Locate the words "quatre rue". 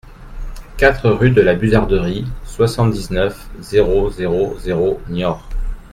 0.77-1.29